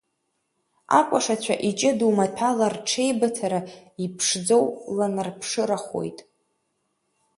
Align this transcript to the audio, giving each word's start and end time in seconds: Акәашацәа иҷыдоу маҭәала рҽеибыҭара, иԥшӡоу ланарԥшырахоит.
Акәашацәа 0.99 1.55
иҷыдоу 1.69 2.11
маҭәала 2.17 2.67
рҽеибыҭара, 2.73 3.59
иԥшӡоу 4.03 4.65
ланарԥшырахоит. 4.97 6.19